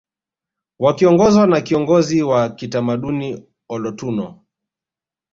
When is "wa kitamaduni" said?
2.23-3.43